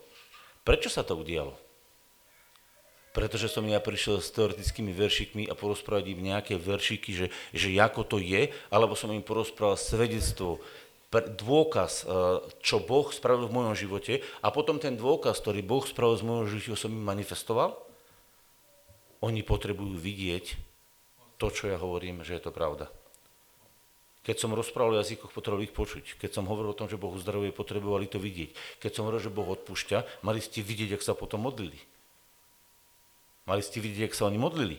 [0.63, 1.59] Prečo sa to udialo?
[3.11, 8.07] Pretože som ja prišiel s teoretickými veršikmi a porozprávať im nejaké veršiky, že, že ako
[8.07, 10.63] to je, alebo som im porozprával svedectvo,
[11.11, 12.14] dôkaz, e,
[12.62, 16.46] čo Boh spravil v mojom živote a potom ten dôkaz, ktorý Boh spravil z môjho
[16.62, 17.75] života, som im manifestoval,
[19.20, 20.55] oni potrebujú vidieť
[21.37, 22.87] to, čo ja hovorím, že je to pravda.
[24.20, 26.20] Keď som rozprával o jazykoch, potrebovali ich počuť.
[26.20, 28.79] Keď som hovoril o tom, že Boh uzdravuje, potrebovali to vidieť.
[28.79, 31.81] Keď som hovoril, že Boh odpúšťa, mali ste vidieť, ak sa potom modlili.
[33.49, 34.79] Mali ste vidieť, ak sa oni modlili.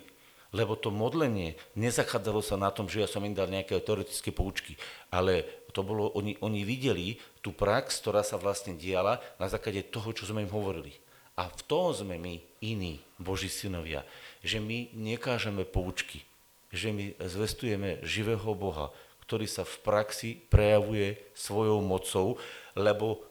[0.52, 4.76] Lebo to modlenie nezachádzalo sa na tom, že ja som im dal nejaké teoretické poučky,
[5.08, 10.12] ale to bolo, oni, oni videli tú prax, ktorá sa vlastne diala na základe toho,
[10.12, 10.92] čo sme im hovorili.
[11.40, 14.04] A v tom sme my iní, Boží synovia,
[14.44, 16.28] že my nekážeme poučky,
[16.68, 18.92] že my zvestujeme živého Boha,
[19.24, 22.36] ktorý sa v praxi prejavuje svojou mocou,
[22.76, 23.24] lebo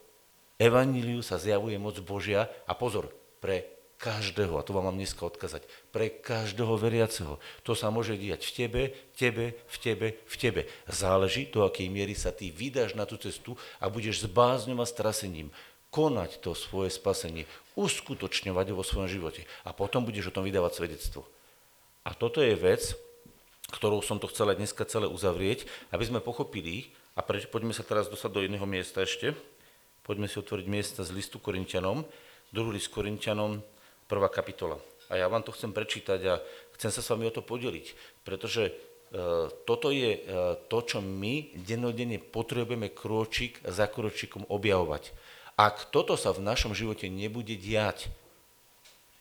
[0.57, 5.61] evaníliu sa zjavuje moc Božia a pozor, pre každého, a to vám mám dneska odkazať,
[5.93, 7.37] pre každého veriaceho.
[7.61, 8.81] To sa môže diať v tebe,
[9.13, 10.61] tebe, v tebe, v tebe.
[10.89, 14.89] Záleží, do akej miery sa ty vydáš na tú cestu a budeš s bázňom a
[14.89, 15.53] strasením
[15.93, 17.45] konať to svoje spasenie,
[17.77, 19.45] uskutočňovať vo svojom živote.
[19.67, 21.27] A potom budeš o tom vydávať svedectvo.
[22.01, 22.97] A toto je vec,
[23.69, 27.85] ktorou som to chcel aj dneska celé uzavrieť, aby sme pochopili, a preč, poďme sa
[27.85, 29.37] teraz dostať do iného miesta ešte,
[30.01, 32.07] poďme si otvoriť miesta z listu Korintianom,
[32.49, 33.61] druhý list Korintianom,
[34.11, 34.75] prvá kapitola.
[35.07, 36.43] A ja vám to chcem prečítať a
[36.75, 38.71] chcem sa s vami o to podeliť, pretože e,
[39.63, 40.19] toto je e,
[40.67, 45.15] to, čo my dennodenne potrebujeme kročík za kročíkom objavovať.
[45.55, 48.11] Ak toto sa v našom živote nebude diať,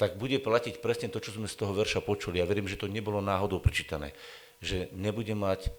[0.00, 2.40] tak bude platiť presne to, čo sme z toho verša počuli.
[2.40, 4.16] Ja verím, že to nebolo náhodou prečítané.
[4.64, 5.70] Že nebude mať e,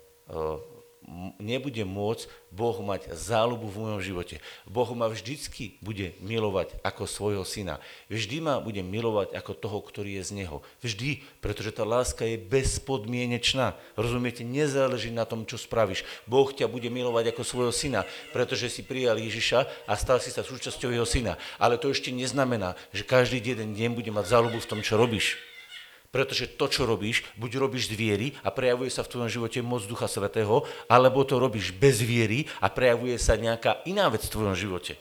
[1.42, 4.36] nebude môcť Boh mať záľubu v mojom živote.
[4.70, 7.82] Boh ma vždycky bude milovať ako svojho syna.
[8.08, 10.58] Vždy ma bude milovať ako toho, ktorý je z Neho.
[10.86, 13.74] Vždy, pretože tá láska je bezpodmienečná.
[13.98, 16.06] Rozumiete, nezáleží na tom, čo spravíš.
[16.30, 20.46] Boh ťa bude milovať ako svojho syna, pretože si prijal Ježiša a stal si sa
[20.46, 21.36] súčasťou jeho syna.
[21.58, 25.51] Ale to ešte neznamená, že každý jeden deň bude mať záľubu v tom, čo robíš.
[26.12, 29.88] Pretože to, čo robíš, buď robíš z viery a prejavuje sa v tvojom živote moc
[29.88, 34.56] Ducha Svetého, alebo to robíš bez viery a prejavuje sa nejaká iná vec v tvojom
[34.60, 35.00] živote.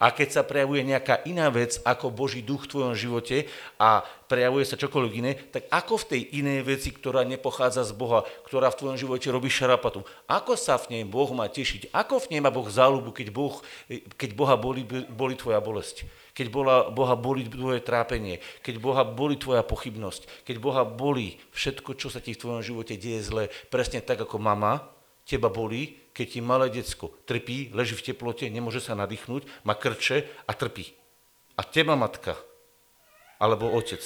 [0.00, 3.44] A keď sa prejavuje nejaká iná vec ako Boží duch v tvojom živote
[3.76, 4.00] a
[4.32, 8.72] prejavuje sa čokoľvek iné, tak ako v tej inej veci, ktorá nepochádza z Boha, ktorá
[8.72, 11.92] v tvojom živote robí šarapatu, ako sa v nej Boh má tešiť?
[11.92, 13.60] Ako v nej má Boh záľubu, keď, boh,
[14.16, 16.08] keď Boha boli, boli tvoja bolesť?
[16.34, 21.98] Keď bola, Boha boli tvoje trápenie, keď Boha boli tvoja pochybnosť, keď Boha boli všetko,
[21.98, 24.86] čo sa ti v tvojom živote deje zle, presne tak ako mama,
[25.26, 30.26] teba bolí, keď ti malé decko trpí, leží v teplote, nemôže sa nadýchnuť, má krče
[30.46, 30.90] a trpí.
[31.54, 32.34] A teba matka,
[33.38, 34.02] alebo otec,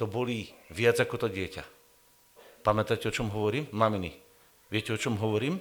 [0.00, 1.64] to bolí viac ako to dieťa.
[2.64, 3.68] Pamätáte, o čom hovorím?
[3.72, 4.16] Maminy,
[4.72, 5.60] viete, o čom hovorím?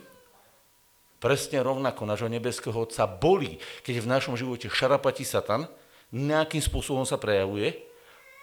[1.20, 5.68] Presne rovnako nášho nebeského Otca bolí, keď v našom živote šarapatí Satan,
[6.16, 7.76] nejakým spôsobom sa prejavuje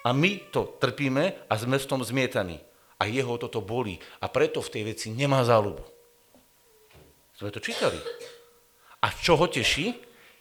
[0.04, 2.60] a my to trpíme a sme v tom zmietaní.
[3.00, 5.84] A jeho toto bolí a preto v tej veci nemá záľubu.
[7.36, 8.00] Sme to čítali.
[9.04, 9.92] A čo ho teší,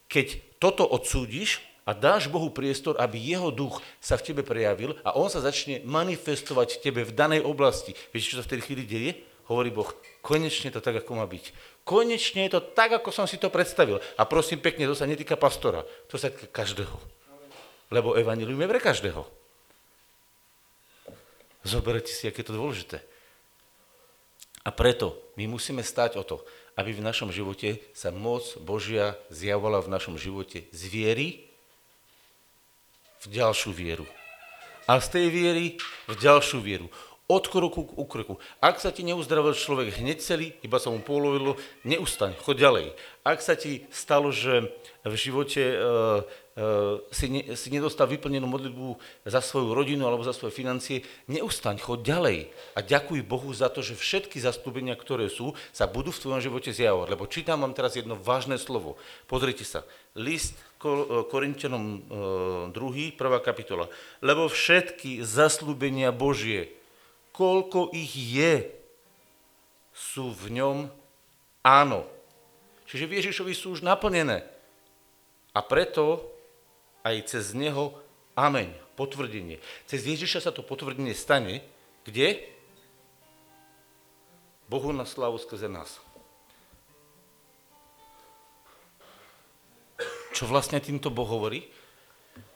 [0.08, 5.16] keď toto odsúdiš a dáš Bohu priestor, aby jeho duch sa v tebe prejavil a
[5.20, 7.92] on sa začne manifestovať v tebe v danej oblasti.
[8.16, 9.12] Viete, čo sa v tej chvíli deje?
[9.46, 9.90] Hovorí Boh,
[10.26, 11.54] konečne to tak, ako má byť.
[11.86, 14.02] Konečne je to tak, ako som si to predstavil.
[14.18, 16.98] A prosím pekne, to sa netýka pastora, to sa týka každého.
[17.94, 19.22] Lebo evanilium je pre každého.
[21.62, 22.98] Zoberte si, aké je to dôležité.
[24.66, 26.42] A preto my musíme stať o to,
[26.74, 31.28] aby v našom živote sa moc Božia zjavovala v našom živote z viery
[33.22, 34.06] v ďalšiu vieru.
[34.90, 35.66] A z tej viery
[36.06, 36.90] v ďalšiu vieru.
[37.26, 38.38] Od kroku k ukroku.
[38.62, 42.86] Ak sa ti neuzdravil človek hneď celý, iba sa mu polovilo, neustaň, choď ďalej.
[43.26, 44.70] Ak sa ti stalo, že
[45.02, 45.82] v živote e, e,
[47.10, 52.00] si, ne, si nedostal vyplnenú modlitbu za svoju rodinu alebo za svoje financie, neustaň, choď
[52.06, 52.38] ďalej.
[52.78, 56.78] A ďakuj Bohu za to, že všetky zastúpenia, ktoré sú, sa budú v tvojom živote
[56.78, 57.10] zjavovať.
[57.10, 59.02] Lebo čítam vám teraz jedno vážne slovo.
[59.26, 59.82] Pozrite sa.
[60.14, 60.54] List
[61.34, 62.06] Korintianom
[62.70, 63.18] 2, 1.
[63.42, 63.90] kapitola.
[64.22, 66.85] Lebo všetky zaslúbenia Božie,
[67.36, 68.72] koľko ich je,
[69.92, 70.78] sú v ňom
[71.60, 72.08] áno.
[72.88, 74.48] Čiže v Ježišovi sú už naplnené.
[75.52, 76.24] A preto
[77.04, 77.96] aj cez neho
[78.40, 79.60] ameň, potvrdenie.
[79.88, 81.64] Cez Ježiša sa to potvrdenie stane,
[82.08, 82.40] kde?
[84.72, 86.00] Bohu na slavu skrze nás.
[90.36, 91.64] Čo vlastne týmto Boh hovorí?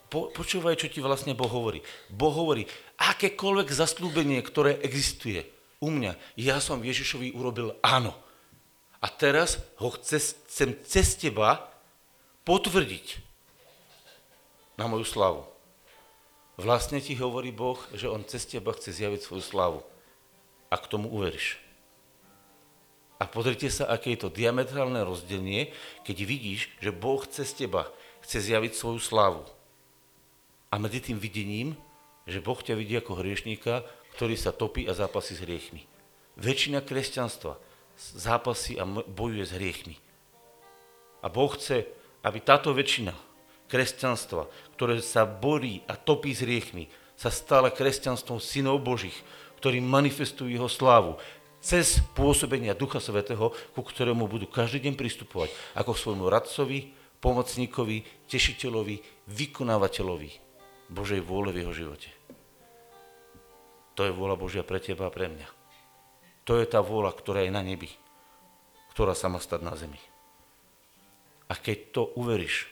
[0.09, 1.85] Po, počúvaj, čo ti vlastne Boh hovorí.
[2.09, 2.65] Boh hovorí,
[2.97, 5.45] akékoľvek zaslúbenie, ktoré existuje
[5.79, 8.11] u mňa, ja som Ježišovi urobil áno.
[8.99, 11.71] A teraz ho chce, chcem cez teba
[12.43, 13.23] potvrdiť
[14.75, 15.47] na moju slavu.
[16.59, 19.79] Vlastne ti hovorí Boh, že on cez teba chce zjaviť svoju slavu.
[20.67, 21.55] A k tomu uveríš.
[23.19, 25.71] A pozrite sa, aké je to diametrálne rozdelenie,
[26.03, 27.87] keď vidíš, že Boh cez teba
[28.23, 29.43] chce zjaviť svoju slávu.
[30.69, 31.73] A medzi tým videním,
[32.29, 33.81] že Boh ťa vidí ako hriešníka,
[34.17, 35.81] ktorý sa topí a zápasí s hriechmi.
[36.37, 37.57] Väčšina kresťanstva
[37.99, 39.95] zápasí a bojuje s hriechmi.
[41.19, 41.83] A Boh chce,
[42.23, 43.11] aby táto väčšina
[43.67, 44.47] kresťanstva,
[44.79, 46.87] ktoré sa borí a topí s hriechmi,
[47.19, 49.15] sa stala kresťanstvom synov Božích,
[49.59, 51.19] ktorí manifestujú jeho slávu,
[51.59, 58.31] cez pôsobenia Ducha Svetého, ku ktorému budú každý deň pristupovať ako k svojmu radcovi, pomocníkovi,
[58.31, 60.48] tešiteľovi, vykonávateľovi
[60.89, 62.09] Božej vôle v jeho živote.
[63.95, 65.47] To je vôľa Božia pre teba a pre mňa.
[66.47, 67.91] To je tá vôľa, ktorá je na nebi,
[68.95, 70.01] ktorá sa má stať na zemi.
[71.49, 72.69] A keď to uveríš,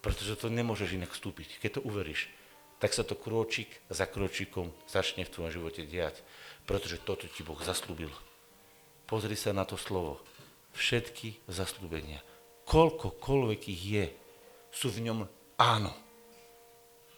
[0.00, 2.32] pretože to nemôžeš inak vstúpiť, keď to uveríš,
[2.80, 6.18] tak sa to krôčik za krôčikom začne v tvojom živote diať
[6.66, 8.10] pretože toto ti Boh zaslúbil.
[9.06, 10.22] Pozri sa na to slovo.
[10.72, 12.24] Všetky zaslúbenia,
[12.64, 14.06] koľkokoľvek ich je,
[14.72, 15.28] sú v ňom
[15.60, 15.92] áno.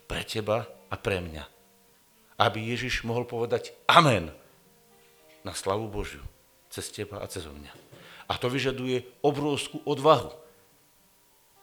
[0.05, 1.45] Pre teba a pre mňa.
[2.41, 4.35] Aby Ježiš mohol povedať amen
[5.47, 6.25] na slavu Božiu
[6.73, 7.73] cez teba a cez mňa.
[8.27, 10.33] A to vyžaduje obrovskú odvahu.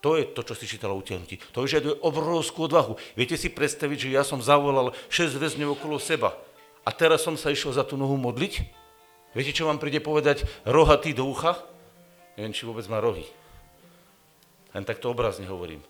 [0.02, 1.38] To je to, čo si čítala utiahnutí.
[1.54, 2.98] To vyžaduje obrovskú odvahu.
[3.14, 6.34] Viete si predstaviť, že ja som zavolal 6 väzňov okolo seba
[6.82, 8.54] a teraz som sa išiel za tú nohu modliť.
[9.38, 11.60] Viete, čo vám príde povedať rohatý do ucha?
[12.36, 13.28] Neviem, či vôbec má rohy.
[14.74, 15.84] Len takto obrazne hovorím.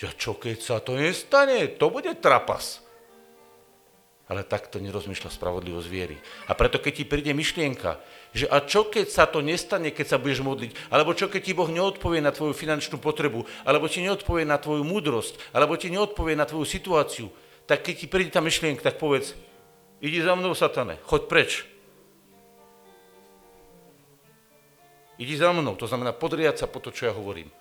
[0.00, 1.76] Že čo keď sa to nestane?
[1.76, 2.80] To bude trapas.
[4.32, 6.16] Ale takto nerozmýšľa spravodlivosť viery.
[6.48, 8.00] A preto, keď ti príde myšlienka,
[8.32, 11.52] že a čo keď sa to nestane, keď sa budeš modliť, alebo čo keď ti
[11.52, 16.32] Boh neodpovie na tvoju finančnú potrebu, alebo ti neodpovie na tvoju múdrosť, alebo ti neodpovie
[16.32, 17.28] na tvoju situáciu,
[17.68, 19.36] tak keď ti príde tá myšlienka, tak povedz,
[20.00, 21.50] Idi za mnou, satane, choď preč.
[25.20, 27.52] Idi za mnou, to znamená podriať sa po to, čo ja hovorím.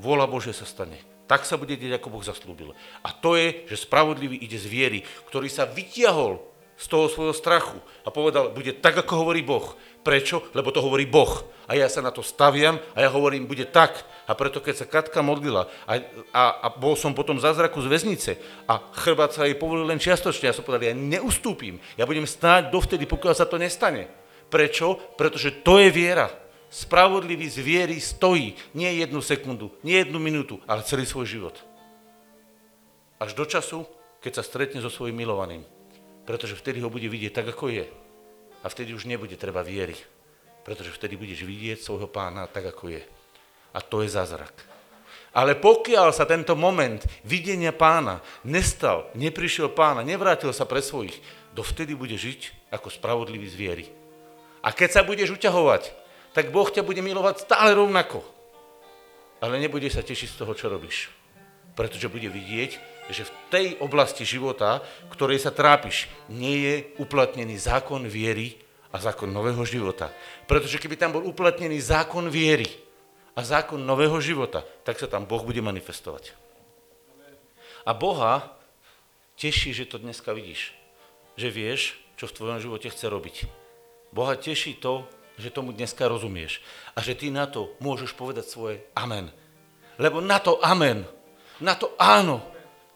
[0.00, 1.15] Vola Bože sa stane.
[1.26, 2.70] Tak sa bude deť, ako Boh zaslúbil.
[3.02, 6.38] A to je, že spravodlivý ide z viery, ktorý sa vytiahol
[6.76, 9.74] z toho svojho strachu a povedal, bude tak, ako hovorí Boh.
[10.04, 10.44] Prečo?
[10.54, 11.42] Lebo to hovorí Boh.
[11.66, 14.06] A ja sa na to staviam a ja hovorím, bude tak.
[14.28, 15.92] A preto, keď sa Katka modlila a,
[16.30, 18.32] a, a bol som potom za zraku z väznice
[18.70, 21.82] a chrbát sa jej povolil len čiastočne, ja som povedal, ja neustúpim.
[21.98, 24.06] Ja budem stáť dovtedy, pokiaľ sa to nestane.
[24.46, 25.18] Prečo?
[25.18, 26.30] Pretože to je viera.
[26.76, 31.56] Spravodlivý z viery stojí nie jednu sekundu, nie jednu minútu, ale celý svoj život.
[33.16, 33.88] Až do času,
[34.20, 35.64] keď sa stretne so svojím milovaným
[36.26, 37.86] pretože vtedy ho bude vidieť tak, ako je.
[38.60, 39.94] A vtedy už nebude treba viery,
[40.66, 43.02] pretože vtedy budeš vidieť svojho pána tak, ako je.
[43.70, 44.52] A to je zázrak.
[45.30, 51.14] Ale pokiaľ sa tento moment videnia pána nestal, neprišiel pána, nevrátil sa pre svojich,
[51.54, 53.86] dovtedy bude žiť ako spravodlivý zviery.
[54.66, 55.94] A keď sa budeš uťahovať,
[56.36, 58.20] tak Boh ťa bude milovať stále rovnako.
[59.40, 61.08] Ale nebudeš sa tešiť z toho, čo robíš.
[61.72, 62.76] Pretože bude vidieť,
[63.08, 68.52] že v tej oblasti života, ktorej sa trápiš, nie je uplatnený zákon viery
[68.92, 70.12] a zákon nového života.
[70.44, 72.68] Pretože keby tam bol uplatnený zákon viery
[73.32, 76.36] a zákon nového života, tak sa tam Boh bude manifestovať.
[77.88, 78.52] A Boha
[79.40, 80.76] teší, že to dneska vidíš.
[81.40, 81.80] Že vieš,
[82.20, 83.36] čo v tvojom živote chce robiť.
[84.12, 85.04] Boha teší to,
[85.36, 86.64] že tomu dneska rozumieš.
[86.96, 89.28] A že ty na to môžeš povedať svoje amen.
[89.96, 91.08] Lebo na to amen,
[91.60, 92.44] na to áno,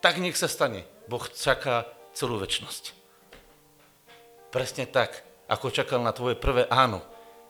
[0.04, 0.84] tak nech sa stane.
[1.08, 2.92] Boh čaká celú väčnosť.
[4.50, 7.00] Presne tak, ako čakal na tvoje prvé áno,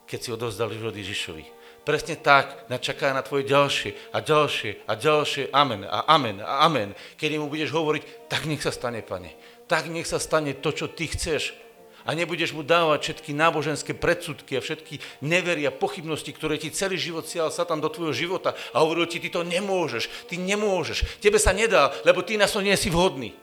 [0.07, 1.61] keď si odovzdal život Ježišovi.
[1.81, 6.93] Presne tak čaká na tvoje ďalšie a ďalšie a ďalšie amen a amen a amen.
[7.17, 9.33] Kedy mu budeš hovoriť, tak nech sa stane, pane.
[9.65, 11.57] Tak nech sa stane to, čo ty chceš
[12.05, 17.29] a nebudeš mu dávať všetky náboženské predsudky a všetky neveria, pochybnosti, ktoré ti celý život
[17.29, 21.53] sial Satan do tvojho života a hovoril ti, ty to nemôžeš, ty nemôžeš, tebe sa
[21.53, 23.37] nedá, lebo ty na to nie si vhodný.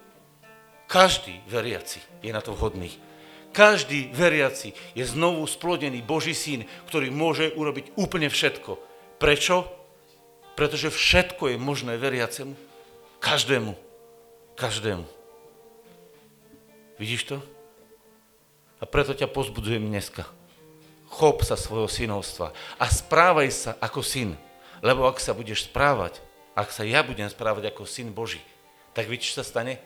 [0.87, 2.95] Každý veriaci je na to vhodný.
[3.51, 8.77] Každý veriaci je znovu splodený Boží syn, ktorý môže urobiť úplne všetko.
[9.17, 9.65] Prečo?
[10.53, 12.53] Pretože všetko je možné veriacemu.
[13.17, 13.73] Každému.
[14.57, 15.05] Každému.
[16.97, 17.56] Vidíš to?
[18.77, 20.27] A preto ťa pozbudzujem dneska.
[21.07, 24.35] Chop sa svojho synovstva a správaj sa ako syn.
[24.85, 26.21] Lebo ak sa budeš správať,
[26.53, 28.43] ak sa ja budem správať ako syn Boží,
[28.93, 29.81] tak víš, čo sa stane?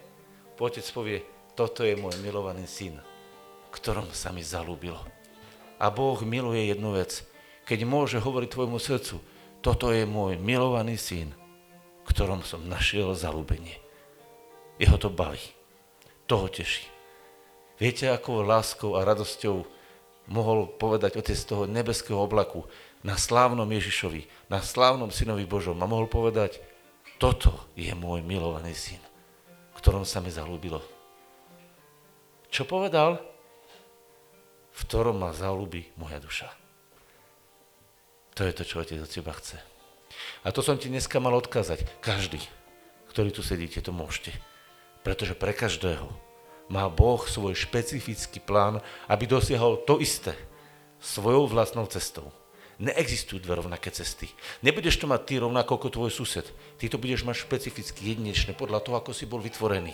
[0.61, 1.25] Otec povie,
[1.57, 3.01] toto je môj milovaný syn,
[3.73, 5.01] ktorom sa mi zalúbilo.
[5.81, 7.25] A Boh miluje jednu vec.
[7.65, 9.17] Keď môže hovoriť tvojmu srdcu,
[9.65, 11.33] toto je môj milovaný syn,
[12.05, 13.81] ktorom som našiel zalúbenie.
[14.77, 15.41] Jeho to baví.
[16.29, 16.90] Toho teší.
[17.81, 19.65] Viete, akou láskou a radosťou
[20.29, 22.61] mohol povedať Otec toho nebeského oblaku
[23.01, 26.61] na slávnom Ježišovi, na slávnom Synovi Božom a mohol povedať,
[27.17, 29.01] toto je môj milovaný syn,
[29.73, 30.77] ktorom sa mi zalúbilo.
[32.53, 33.17] Čo povedal?
[34.77, 36.53] V ktorom ma zalúbi moja duša.
[38.37, 39.57] To je to, čo Otec od teba chce.
[40.45, 41.81] A to som ti dneska mal odkázať.
[41.97, 42.45] Každý,
[43.09, 44.37] ktorý tu sedíte, to môžete.
[45.01, 46.30] Pretože pre každého
[46.71, 48.79] má Boh svoj špecifický plán,
[49.11, 50.31] aby dosiahol to isté
[51.03, 52.31] svojou vlastnou cestou.
[52.81, 54.31] Neexistujú dve rovnaké cesty.
[54.65, 56.47] Nebudeš to mať ty rovnako ako tvoj sused.
[56.79, 59.93] Ty to budeš mať špecificky jedinečné podľa toho, ako si bol vytvorený.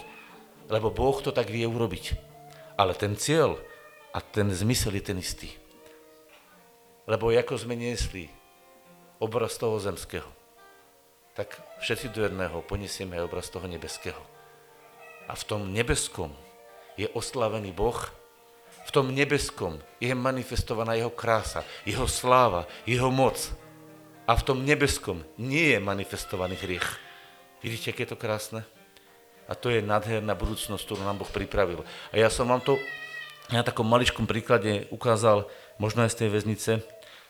[0.71, 2.15] Lebo Boh to tak vie urobiť.
[2.79, 3.59] Ale ten cieľ
[4.15, 5.51] a ten zmysel je ten istý.
[7.09, 8.31] Lebo ako sme niesli
[9.19, 10.27] obraz toho zemského,
[11.35, 14.19] tak všetci do jedného poniesieme aj obraz toho nebeského.
[15.27, 16.31] A v tom nebeskom
[16.97, 17.95] je oslavený Boh,
[18.87, 23.51] v tom nebeskom je manifestovaná jeho krása, jeho sláva, jeho moc.
[24.27, 26.87] A v tom nebeskom nie je manifestovaný hriech.
[27.59, 28.63] Vidíte, aké je to krásne?
[29.47, 31.83] A to je nádherná budúcnosť, ktorú nám Boh pripravil.
[32.11, 32.75] A ja som vám to
[33.51, 35.47] na takom maličkom príklade ukázal,
[35.79, 36.71] možno aj z tej väznice,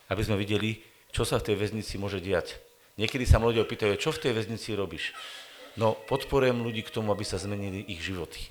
[0.10, 0.82] aby sme videli,
[1.14, 2.58] čo sa v tej väznici môže diať.
[2.98, 5.14] Niekedy sa ľudia opýtajú, čo v tej väznici robíš?
[5.78, 8.50] No, podporujem ľudí k tomu, aby sa zmenili ich životy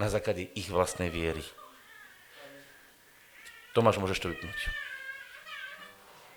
[0.00, 1.44] na základe ich vlastnej viery.
[3.76, 4.89] Tomáš, môžeš to vypnúť.